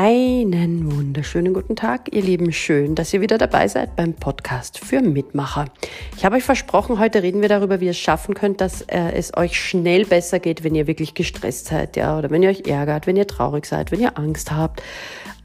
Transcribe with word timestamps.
Einen 0.00 0.94
wunderschönen 0.96 1.52
guten 1.52 1.74
Tag, 1.74 2.14
ihr 2.14 2.22
Lieben. 2.22 2.52
Schön, 2.52 2.94
dass 2.94 3.12
ihr 3.12 3.20
wieder 3.20 3.36
dabei 3.36 3.66
seid 3.66 3.96
beim 3.96 4.14
Podcast 4.14 4.78
für 4.78 5.00
Mitmacher. 5.00 5.64
Ich 6.16 6.24
habe 6.24 6.36
euch 6.36 6.44
versprochen, 6.44 7.00
heute 7.00 7.24
reden 7.24 7.42
wir 7.42 7.48
darüber, 7.48 7.80
wie 7.80 7.86
ihr 7.86 7.90
es 7.90 7.98
schaffen 7.98 8.36
könnt, 8.36 8.60
dass 8.60 8.82
äh, 8.82 9.10
es 9.10 9.36
euch 9.36 9.60
schnell 9.60 10.04
besser 10.04 10.38
geht, 10.38 10.62
wenn 10.62 10.76
ihr 10.76 10.86
wirklich 10.86 11.14
gestresst 11.14 11.66
seid, 11.66 11.96
ja, 11.96 12.16
oder 12.16 12.30
wenn 12.30 12.44
ihr 12.44 12.50
euch 12.50 12.68
ärgert, 12.68 13.08
wenn 13.08 13.16
ihr 13.16 13.26
traurig 13.26 13.66
seid, 13.66 13.90
wenn 13.90 13.98
ihr 13.98 14.16
Angst 14.16 14.52
habt. 14.52 14.84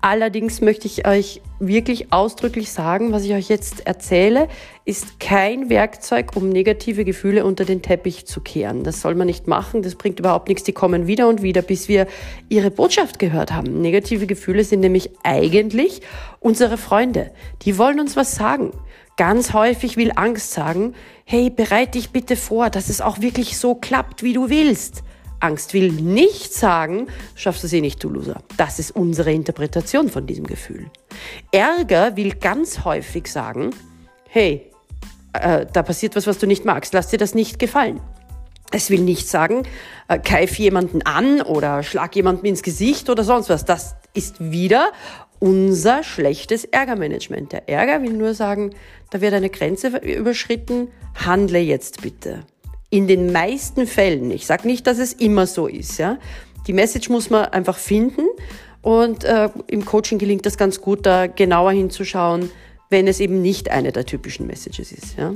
Allerdings 0.06 0.60
möchte 0.60 0.86
ich 0.86 1.08
euch 1.08 1.40
wirklich 1.60 2.12
ausdrücklich 2.12 2.74
sagen, 2.74 3.14
was 3.14 3.24
ich 3.24 3.32
euch 3.32 3.48
jetzt 3.48 3.88
erzähle, 3.88 4.50
ist 4.84 5.22
kein 5.22 5.70
Werkzeug, 5.70 6.36
um 6.36 6.50
negative 6.50 7.06
Gefühle 7.06 7.46
unter 7.46 7.64
den 7.64 7.82
Teppich 7.82 8.26
zu 8.26 8.42
kehren. 8.42 8.84
Das 8.84 9.00
soll 9.00 9.16
man 9.16 9.28
nicht 9.28 9.48
machen, 9.48 9.82
das 9.82 9.96
bringt 9.96 10.20
überhaupt 10.20 10.50
nichts. 10.50 10.66
Die 10.66 10.74
kommen 10.74 11.08
wieder 11.08 11.30
und 11.30 11.42
wieder, 11.42 11.62
bis 11.62 11.88
wir 11.88 12.08
ihre 12.50 12.70
Botschaft 12.70 13.18
gehört 13.18 13.54
haben. 13.54 13.80
Negative 13.80 14.28
Gefühle 14.28 14.66
sind 14.66 14.82
nämlich 14.82 15.10
eigentlich 15.24 16.02
unsere 16.42 16.76
Freunde. 16.76 17.32
Die 17.62 17.78
wollen 17.78 18.02
uns 18.02 18.18
was 18.18 18.36
sagen. 18.36 18.72
Ganz 19.16 19.54
häufig 19.54 19.96
will 19.96 20.12
Angst 20.18 20.52
sagen, 20.52 20.96
hey, 21.24 21.50
bereite 21.50 21.92
dich 21.92 22.10
bitte 22.10 22.36
vor, 22.36 22.70
dass 22.70 22.90
es 22.90 23.00
auch 23.00 23.22
wirklich 23.22 23.58
so 23.58 23.74
klappt, 23.74 24.22
wie 24.22 24.34
du 24.34 24.50
willst. 24.50 25.02
Angst 25.44 25.74
will 25.74 25.92
nicht 25.92 26.54
sagen, 26.54 27.08
schaffst 27.36 27.64
du 27.64 27.76
eh 27.76 27.82
nicht, 27.82 28.04
du 28.04 28.10
Loser. 28.10 28.42
Das 28.58 28.80
ist 28.80 28.92
unsere 28.92 29.34
Interpretation 29.34 30.10
von 30.10 30.26
diesem 30.26 30.48
Gefühl. 30.48 30.90
Ärger 31.52 32.16
will 32.16 32.36
ganz 32.36 32.86
häufig 32.86 33.28
sagen, 33.28 33.72
hey, 34.30 34.72
äh, 35.34 35.66
da 35.72 35.84
passiert 35.84 36.16
was, 36.16 36.28
was 36.28 36.38
du 36.38 36.48
nicht 36.48 36.64
magst, 36.64 36.94
lass 36.94 37.10
dir 37.10 37.18
das 37.18 37.36
nicht 37.36 37.60
gefallen. 37.60 38.00
Es 38.72 38.90
will 38.90 39.02
nicht 39.02 39.28
sagen, 39.28 39.64
äh, 40.08 40.18
keif 40.18 40.58
jemanden 40.58 41.02
an 41.04 41.42
oder 41.42 41.84
schlag 41.84 42.16
jemanden 42.16 42.46
ins 42.46 42.64
Gesicht 42.64 43.10
oder 43.10 43.24
sonst 43.24 43.50
was. 43.50 43.66
Das 43.66 43.96
ist 44.14 44.40
wieder 44.40 44.92
unser 45.40 46.04
schlechtes 46.04 46.64
Ärgermanagement. 46.64 47.52
Der 47.52 47.68
Ärger 47.68 48.02
will 48.02 48.14
nur 48.14 48.34
sagen, 48.34 48.72
da 49.12 49.20
wird 49.20 49.34
eine 49.34 49.50
Grenze 49.50 49.90
überschritten, 49.98 50.88
handle 51.16 51.60
jetzt 51.60 52.02
bitte 52.02 52.46
in 52.94 53.08
den 53.08 53.32
meisten 53.32 53.88
Fällen, 53.88 54.30
ich 54.30 54.46
sage 54.46 54.68
nicht, 54.68 54.86
dass 54.86 55.00
es 55.00 55.14
immer 55.14 55.48
so 55.48 55.66
ist, 55.66 55.98
ja, 55.98 56.20
die 56.68 56.74
Message 56.74 57.10
muss 57.10 57.32
man 57.32 57.46
einfach 57.46 57.76
finden 57.76 58.22
und 58.84 59.24
äh, 59.24 59.50
im 59.66 59.84
Coaching 59.84 60.20
gelingt 60.20 60.46
das 60.46 60.60
ganz 60.60 60.80
gut, 60.80 61.08
da 61.08 61.26
genauer 61.26 61.72
hinzuschauen, 61.72 62.52
wenn 62.92 63.08
es 63.08 63.20
eben 63.20 63.42
nicht 63.42 63.72
eine 63.72 63.92
der 63.92 64.06
typischen 64.06 64.46
Messages 64.46 64.92
ist. 64.92 65.18
Ja. 65.18 65.34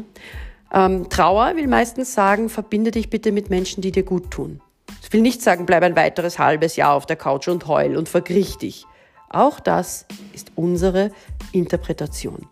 Ähm, 0.71 1.09
Trauer 1.09 1.55
will 1.55 1.65
meistens 1.65 2.13
sagen, 2.13 2.49
verbinde 2.49 2.91
dich 2.91 3.09
bitte 3.09 3.31
mit 3.31 3.49
Menschen, 3.49 3.81
die 3.81 3.91
dir 3.91 4.03
gut 4.03 4.29
tun. 4.29 4.61
Das 5.01 5.11
will 5.11 5.21
nicht 5.21 5.41
sagen, 5.41 5.65
bleib 5.65 5.81
ein 5.81 5.95
weiteres 5.95 6.37
halbes 6.37 6.75
Jahr 6.75 6.93
auf 6.93 7.07
der 7.07 7.15
Couch 7.15 7.47
und 7.47 7.65
heul 7.65 7.97
und 7.97 8.07
vergrich 8.07 8.57
dich. 8.57 8.85
Auch 9.31 9.59
das 9.59 10.05
ist 10.35 10.51
unsere 10.53 11.09
Interpretation. 11.53 12.45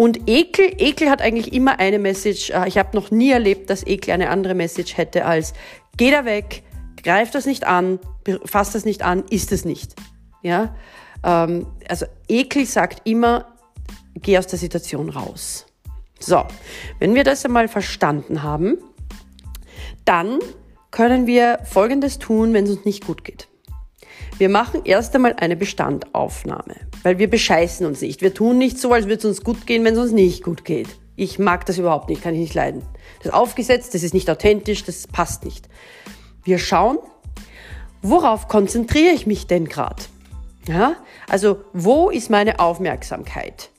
Und 0.00 0.30
Ekel, 0.30 0.72
Ekel 0.78 1.10
hat 1.10 1.20
eigentlich 1.20 1.52
immer 1.52 1.78
eine 1.78 1.98
Message. 1.98 2.48
Äh, 2.48 2.66
ich 2.68 2.78
habe 2.78 2.96
noch 2.96 3.10
nie 3.10 3.32
erlebt, 3.32 3.68
dass 3.68 3.86
Ekel 3.86 4.14
eine 4.14 4.30
andere 4.30 4.54
Message 4.54 4.96
hätte 4.96 5.26
als 5.26 5.52
geh 5.98 6.10
da 6.10 6.24
weg, 6.24 6.62
greif 7.02 7.30
das 7.32 7.44
nicht 7.44 7.64
an, 7.64 7.98
fass 8.46 8.72
das 8.72 8.86
nicht 8.86 9.02
an, 9.02 9.24
ist 9.28 9.52
es 9.52 9.66
nicht. 9.66 9.96
Ja, 10.40 10.74
ähm, 11.22 11.66
also 11.86 12.06
Ekel 12.28 12.64
sagt 12.64 13.06
immer, 13.06 13.44
geh 14.14 14.38
aus 14.38 14.46
der 14.46 14.58
Situation 14.58 15.10
raus. 15.10 15.66
So, 16.18 16.44
wenn 16.98 17.14
wir 17.14 17.22
das 17.22 17.44
einmal 17.44 17.68
verstanden 17.68 18.42
haben, 18.42 18.78
dann 20.06 20.38
können 20.92 21.26
wir 21.26 21.58
Folgendes 21.64 22.18
tun, 22.18 22.54
wenn 22.54 22.64
es 22.64 22.70
uns 22.70 22.86
nicht 22.86 23.06
gut 23.06 23.22
geht. 23.22 23.48
Wir 24.38 24.48
machen 24.48 24.82
erst 24.84 25.14
einmal 25.14 25.34
eine 25.38 25.56
Bestandaufnahme, 25.56 26.76
weil 27.02 27.18
wir 27.18 27.28
bescheißen 27.28 27.86
uns 27.86 28.00
nicht. 28.00 28.22
Wir 28.22 28.32
tun 28.32 28.58
nicht 28.58 28.78
so, 28.78 28.92
als 28.92 29.06
würde 29.06 29.18
es 29.18 29.24
uns 29.24 29.44
gut 29.44 29.66
gehen, 29.66 29.84
wenn 29.84 29.94
es 29.94 30.00
uns 30.00 30.12
nicht 30.12 30.42
gut 30.42 30.64
geht. 30.64 30.88
Ich 31.16 31.38
mag 31.38 31.66
das 31.66 31.76
überhaupt 31.76 32.08
nicht, 32.08 32.22
kann 32.22 32.34
ich 32.34 32.40
nicht 32.40 32.54
leiden. 32.54 32.82
Das 33.18 33.26
ist 33.26 33.34
aufgesetzt, 33.34 33.94
das 33.94 34.02
ist 34.02 34.14
nicht 34.14 34.30
authentisch, 34.30 34.84
das 34.84 35.06
passt 35.06 35.44
nicht. 35.44 35.68
Wir 36.44 36.58
schauen, 36.58 36.98
worauf 38.00 38.48
konzentriere 38.48 39.12
ich 39.12 39.26
mich 39.26 39.46
denn 39.46 39.66
gerade? 39.66 40.02
Ja? 40.66 40.96
Also, 41.28 41.58
wo 41.72 42.08
ist 42.08 42.30
meine 42.30 42.58
Aufmerksamkeit? 42.58 43.70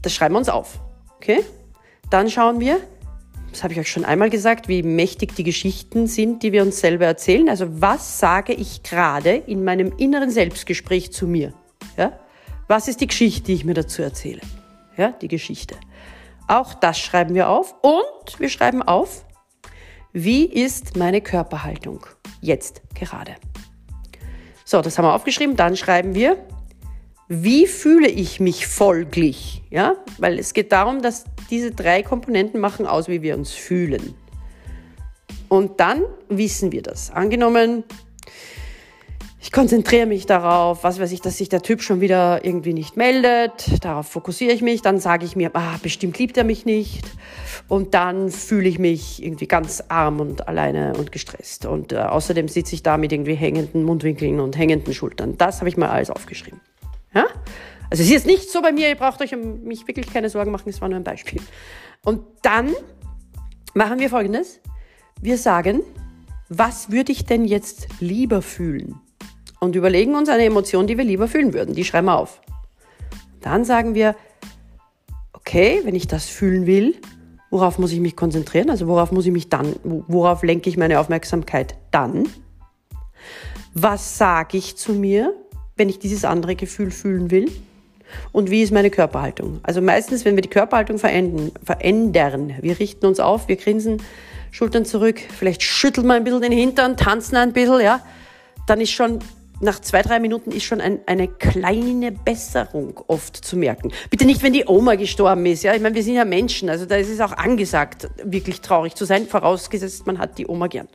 Das 0.00 0.14
schreiben 0.14 0.34
wir 0.34 0.38
uns 0.38 0.48
auf. 0.48 0.78
Okay? 1.16 1.44
Dann 2.10 2.30
schauen 2.30 2.60
wir, 2.60 2.80
das 3.50 3.62
habe 3.62 3.72
ich 3.72 3.80
euch 3.80 3.90
schon 3.90 4.04
einmal 4.04 4.30
gesagt, 4.30 4.68
wie 4.68 4.82
mächtig 4.82 5.34
die 5.34 5.44
Geschichten 5.44 6.06
sind, 6.06 6.42
die 6.42 6.52
wir 6.52 6.62
uns 6.62 6.80
selber 6.80 7.06
erzählen. 7.06 7.48
Also 7.48 7.80
was 7.80 8.18
sage 8.18 8.52
ich 8.52 8.82
gerade 8.82 9.30
in 9.34 9.64
meinem 9.64 9.92
inneren 9.96 10.30
Selbstgespräch 10.30 11.12
zu 11.12 11.26
mir? 11.26 11.52
Ja? 11.96 12.18
Was 12.66 12.88
ist 12.88 13.00
die 13.00 13.06
Geschichte, 13.06 13.44
die 13.44 13.54
ich 13.54 13.64
mir 13.64 13.74
dazu 13.74 14.02
erzähle? 14.02 14.40
Ja, 14.96 15.12
die 15.12 15.28
Geschichte. 15.28 15.76
Auch 16.46 16.74
das 16.74 16.98
schreiben 16.98 17.34
wir 17.34 17.48
auf 17.48 17.74
und 17.82 18.38
wir 18.38 18.48
schreiben 18.48 18.82
auf, 18.82 19.24
wie 20.12 20.44
ist 20.44 20.96
meine 20.96 21.20
Körperhaltung 21.20 22.06
jetzt 22.40 22.82
gerade? 22.94 23.36
So, 24.64 24.82
das 24.82 24.98
haben 24.98 25.04
wir 25.04 25.14
aufgeschrieben. 25.14 25.56
Dann 25.56 25.76
schreiben 25.76 26.14
wir, 26.14 26.36
wie 27.28 27.66
fühle 27.66 28.08
ich 28.08 28.40
mich 28.40 28.66
folglich? 28.66 29.62
Ja, 29.70 29.96
weil 30.16 30.38
es 30.38 30.54
geht 30.54 30.72
darum, 30.72 31.02
dass 31.02 31.24
diese 31.50 31.70
drei 31.70 32.02
Komponenten 32.02 32.58
machen 32.58 32.86
aus, 32.86 33.08
wie 33.08 33.20
wir 33.22 33.36
uns 33.36 33.52
fühlen. 33.52 34.14
Und 35.48 35.78
dann 35.80 36.04
wissen 36.28 36.72
wir 36.72 36.82
das. 36.82 37.10
Angenommen, 37.10 37.84
ich 39.40 39.52
konzentriere 39.52 40.06
mich 40.06 40.26
darauf, 40.26 40.84
was 40.84 41.00
weiß 41.00 41.12
ich, 41.12 41.20
dass 41.20 41.38
sich 41.38 41.48
der 41.48 41.62
Typ 41.62 41.82
schon 41.82 42.00
wieder 42.00 42.44
irgendwie 42.44 42.72
nicht 42.72 42.96
meldet. 42.96 43.84
Darauf 43.84 44.08
fokussiere 44.08 44.52
ich 44.52 44.62
mich. 44.62 44.82
Dann 44.82 44.98
sage 44.98 45.24
ich 45.24 45.36
mir, 45.36 45.50
ah, 45.54 45.78
bestimmt 45.82 46.18
liebt 46.18 46.36
er 46.36 46.44
mich 46.44 46.64
nicht. 46.64 47.02
Und 47.68 47.94
dann 47.94 48.30
fühle 48.30 48.68
ich 48.68 48.78
mich 48.78 49.22
irgendwie 49.22 49.46
ganz 49.46 49.84
arm 49.88 50.20
und 50.20 50.48
alleine 50.48 50.94
und 50.98 51.12
gestresst. 51.12 51.66
Und 51.66 51.92
äh, 51.92 51.98
außerdem 51.98 52.48
sitze 52.48 52.74
ich 52.74 52.82
da 52.82 52.96
mit 52.96 53.12
irgendwie 53.12 53.34
hängenden 53.34 53.84
Mundwinkeln 53.84 54.40
und 54.40 54.56
hängenden 54.56 54.92
Schultern. 54.92 55.36
Das 55.38 55.60
habe 55.60 55.68
ich 55.68 55.76
mal 55.76 55.88
alles 55.88 56.10
aufgeschrieben. 56.10 56.60
Ja? 57.14 57.26
Also 57.90 58.02
es 58.02 58.08
ist 58.08 58.10
jetzt 58.10 58.26
nicht 58.26 58.50
so 58.50 58.60
bei 58.60 58.72
mir, 58.72 58.88
ihr 58.88 58.96
braucht 58.96 59.20
euch 59.22 59.34
um 59.34 59.64
mich 59.64 59.86
wirklich 59.88 60.12
keine 60.12 60.28
Sorgen 60.28 60.50
machen, 60.50 60.68
es 60.68 60.80
war 60.80 60.88
nur 60.88 60.98
ein 60.98 61.04
Beispiel. 61.04 61.40
Und 62.04 62.22
dann 62.42 62.74
machen 63.74 63.98
wir 63.98 64.10
folgendes. 64.10 64.60
Wir 65.20 65.38
sagen, 65.38 65.80
was 66.48 66.90
würde 66.90 67.12
ich 67.12 67.24
denn 67.24 67.44
jetzt 67.44 67.88
lieber 68.00 68.42
fühlen? 68.42 69.00
Und 69.60 69.74
überlegen 69.74 70.14
uns 70.14 70.28
eine 70.28 70.44
Emotion, 70.44 70.86
die 70.86 70.96
wir 70.96 71.04
lieber 71.04 71.28
fühlen 71.28 71.52
würden. 71.52 71.74
Die 71.74 71.84
schreiben 71.84 72.06
wir 72.06 72.18
auf. 72.18 72.40
Dann 73.40 73.64
sagen 73.64 73.94
wir, 73.94 74.14
okay, 75.32 75.80
wenn 75.84 75.94
ich 75.94 76.06
das 76.06 76.26
fühlen 76.26 76.66
will, 76.66 76.94
worauf 77.50 77.78
muss 77.78 77.92
ich 77.92 78.00
mich 78.00 78.16
konzentrieren? 78.16 78.70
Also 78.70 78.86
worauf 78.86 79.12
muss 79.12 79.26
ich 79.26 79.32
mich 79.32 79.48
dann, 79.48 79.74
worauf 79.82 80.42
lenke 80.42 80.68
ich 80.70 80.76
meine 80.76 81.00
Aufmerksamkeit 81.00 81.76
dann? 81.90 82.28
Was 83.74 84.18
sage 84.18 84.58
ich 84.58 84.76
zu 84.76 84.92
mir, 84.92 85.34
wenn 85.78 85.88
ich 85.88 85.98
dieses 85.98 86.24
andere 86.24 86.56
Gefühl 86.56 86.90
fühlen 86.90 87.30
will? 87.30 87.50
Und 88.32 88.50
wie 88.50 88.62
ist 88.62 88.72
meine 88.72 88.90
Körperhaltung? 88.90 89.60
Also 89.62 89.80
meistens, 89.80 90.24
wenn 90.24 90.34
wir 90.34 90.42
die 90.42 90.48
Körperhaltung 90.48 90.98
verändern, 90.98 91.52
verändern, 91.62 92.54
wir 92.60 92.78
richten 92.78 93.06
uns 93.06 93.20
auf, 93.20 93.48
wir 93.48 93.56
grinsen, 93.56 94.02
Schultern 94.50 94.84
zurück, 94.84 95.20
vielleicht 95.20 95.62
schütteln 95.62 96.06
wir 96.06 96.14
ein 96.14 96.24
bisschen 96.24 96.40
den 96.40 96.52
Hintern, 96.52 96.96
tanzen 96.96 97.36
ein 97.36 97.52
bisschen, 97.52 97.80
ja, 97.80 98.00
dann 98.66 98.80
ist 98.80 98.90
schon 98.90 99.20
nach 99.60 99.80
zwei, 99.80 100.02
drei 100.02 100.20
Minuten 100.20 100.52
ist 100.52 100.64
schon 100.64 100.80
ein, 100.80 101.00
eine 101.06 101.26
kleine 101.26 102.12
Besserung 102.12 103.00
oft 103.08 103.36
zu 103.36 103.56
merken. 103.56 103.92
Bitte 104.08 104.24
nicht, 104.24 104.42
wenn 104.42 104.52
die 104.52 104.64
Oma 104.66 104.94
gestorben 104.94 105.44
ist. 105.46 105.64
Ja, 105.64 105.74
ich 105.74 105.82
meine, 105.82 105.94
wir 105.94 106.02
sind 106.02 106.14
ja 106.14 106.24
Menschen, 106.24 106.70
also 106.70 106.86
da 106.86 106.96
ist 106.96 107.10
es 107.10 107.20
auch 107.20 107.32
angesagt, 107.32 108.08
wirklich 108.22 108.60
traurig 108.60 108.94
zu 108.94 109.04
sein, 109.04 109.26
vorausgesetzt, 109.26 110.06
man 110.06 110.18
hat 110.18 110.38
die 110.38 110.46
Oma 110.46 110.68
gern. 110.68 110.88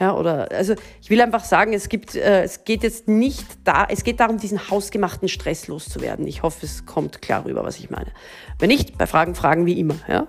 Ja, 0.00 0.16
oder, 0.16 0.50
also 0.50 0.74
ich 1.02 1.10
will 1.10 1.20
einfach 1.20 1.44
sagen, 1.44 1.74
es 1.74 1.90
gibt, 1.90 2.14
äh, 2.14 2.42
es 2.42 2.64
geht 2.64 2.82
jetzt 2.82 3.06
nicht 3.06 3.46
da, 3.64 3.86
es 3.88 4.02
geht 4.02 4.18
darum, 4.18 4.38
diesen 4.38 4.70
hausgemachten 4.70 5.28
Stress 5.28 5.68
loszuwerden. 5.68 6.26
Ich 6.26 6.42
hoffe, 6.42 6.64
es 6.64 6.86
kommt 6.86 7.20
klar 7.20 7.44
rüber, 7.44 7.64
was 7.64 7.78
ich 7.78 7.90
meine. 7.90 8.10
Wenn 8.58 8.68
nicht, 8.68 8.96
bei 8.96 9.06
Fragen, 9.06 9.34
Fragen 9.34 9.66
wie 9.66 9.78
immer, 9.78 9.96
ja. 10.08 10.26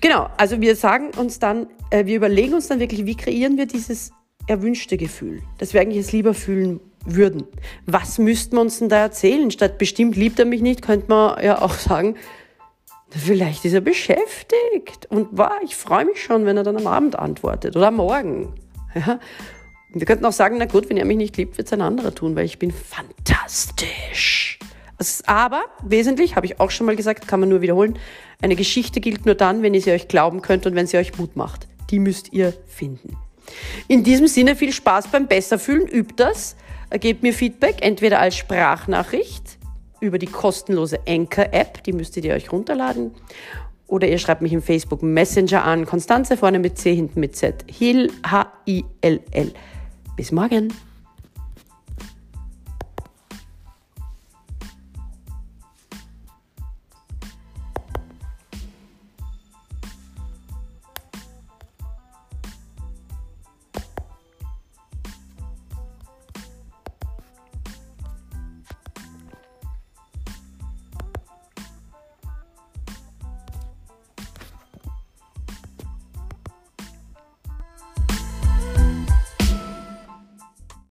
Genau, 0.00 0.28
also 0.36 0.60
wir 0.60 0.76
sagen 0.76 1.10
uns 1.16 1.40
dann, 1.40 1.66
äh, 1.90 2.06
wir 2.06 2.14
überlegen 2.14 2.54
uns 2.54 2.68
dann 2.68 2.78
wirklich, 2.78 3.04
wie 3.04 3.16
kreieren 3.16 3.56
wir 3.56 3.66
dieses 3.66 4.12
erwünschte 4.46 4.96
Gefühl, 4.96 5.42
das 5.58 5.74
wir 5.74 5.80
eigentlich 5.80 5.98
jetzt 5.98 6.12
lieber 6.12 6.32
fühlen 6.32 6.80
würden. 7.04 7.44
Was 7.86 8.18
müssten 8.18 8.56
wir 8.56 8.60
uns 8.60 8.78
denn 8.78 8.88
da 8.88 8.98
erzählen? 8.98 9.50
Statt 9.50 9.78
bestimmt 9.78 10.16
liebt 10.16 10.38
er 10.38 10.44
mich 10.44 10.62
nicht, 10.62 10.82
könnte 10.82 11.06
man 11.08 11.42
ja 11.42 11.60
auch 11.60 11.74
sagen, 11.74 12.16
Vielleicht 13.14 13.64
ist 13.64 13.74
er 13.74 13.80
beschäftigt. 13.80 15.06
Und 15.08 15.28
wow, 15.32 15.52
ich 15.64 15.76
freue 15.76 16.04
mich 16.04 16.22
schon, 16.22 16.46
wenn 16.46 16.56
er 16.56 16.62
dann 16.62 16.76
am 16.76 16.86
Abend 16.86 17.18
antwortet 17.18 17.76
oder 17.76 17.88
am 17.88 17.96
Morgen. 17.96 18.54
Ja? 18.94 19.20
Wir 19.94 20.04
könnten 20.04 20.26
auch 20.26 20.32
sagen, 20.32 20.56
na 20.58 20.66
gut, 20.66 20.90
wenn 20.90 20.98
er 20.98 21.06
mich 21.06 21.16
nicht 21.16 21.36
liebt, 21.38 21.56
wird 21.56 21.66
es 21.66 21.72
ein 21.72 21.80
anderer 21.80 22.14
tun, 22.14 22.36
weil 22.36 22.44
ich 22.44 22.58
bin 22.58 22.70
fantastisch. 22.70 24.58
Aber 25.26 25.62
wesentlich, 25.82 26.36
habe 26.36 26.44
ich 26.44 26.60
auch 26.60 26.70
schon 26.70 26.86
mal 26.86 26.94
gesagt, 26.94 27.26
kann 27.26 27.40
man 27.40 27.48
nur 27.48 27.62
wiederholen, 27.62 27.98
eine 28.42 28.54
Geschichte 28.54 29.00
gilt 29.00 29.24
nur 29.24 29.34
dann, 29.34 29.62
wenn 29.62 29.72
ihr 29.72 29.80
sie 29.80 29.92
euch 29.92 30.08
glauben 30.08 30.42
könnt 30.42 30.66
und 30.66 30.74
wenn 30.74 30.86
sie 30.86 30.98
euch 30.98 31.16
Mut 31.16 31.36
macht. 31.36 31.68
Die 31.90 31.98
müsst 31.98 32.34
ihr 32.34 32.52
finden. 32.66 33.16
In 33.88 34.04
diesem 34.04 34.26
Sinne 34.26 34.56
viel 34.56 34.72
Spaß 34.72 35.08
beim 35.08 35.26
Besserfühlen, 35.26 35.88
übt 35.88 36.14
das. 36.16 36.56
gebt 37.00 37.22
mir 37.22 37.32
Feedback, 37.32 37.76
entweder 37.80 38.20
als 38.20 38.36
Sprachnachricht 38.36 39.58
über 40.02 40.18
die 40.18 40.26
kostenlose 40.26 40.98
Anchor-App, 41.06 41.82
die 41.84 41.92
müsstet 41.92 42.24
ihr 42.24 42.34
euch 42.34 42.52
runterladen, 42.52 43.12
oder 43.86 44.08
ihr 44.08 44.18
schreibt 44.18 44.42
mich 44.42 44.52
im 44.52 44.62
Facebook 44.62 45.02
Messenger 45.02 45.64
an. 45.64 45.84
Konstanze 45.84 46.36
vorne 46.36 46.58
mit 46.58 46.78
C, 46.78 46.94
hinten 46.94 47.20
mit 47.20 47.36
Z. 47.36 47.64
Hill, 47.68 48.10
H-I-L-L. 48.26 49.52
Bis 50.16 50.32
morgen. 50.32 50.72